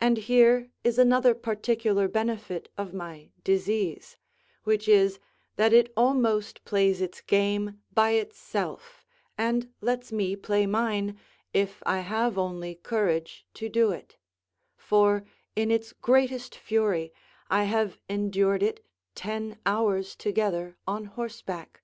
And 0.00 0.16
here 0.16 0.70
is 0.82 0.96
another 0.98 1.34
particular 1.34 2.08
benefit 2.08 2.70
of 2.78 2.94
my 2.94 3.32
disease; 3.44 4.16
which 4.64 4.88
is, 4.88 5.18
that 5.56 5.74
it 5.74 5.92
almost 5.94 6.64
plays 6.64 7.02
its 7.02 7.20
game 7.20 7.82
by 7.92 8.12
itself, 8.12 9.04
and 9.36 9.70
lets 9.82 10.10
'me 10.10 10.36
play 10.36 10.64
mine, 10.64 11.18
if 11.52 11.82
I 11.84 11.98
have 11.98 12.38
only 12.38 12.76
courage 12.76 13.44
to 13.52 13.68
do 13.68 13.90
it; 13.92 14.16
for, 14.74 15.22
in 15.54 15.70
its 15.70 15.92
greatest 15.92 16.54
fury, 16.54 17.12
I 17.50 17.64
have 17.64 17.98
endured 18.08 18.62
it 18.62 18.82
ten 19.14 19.58
hours 19.66 20.16
together 20.16 20.78
on 20.86 21.04
horseback. 21.04 21.82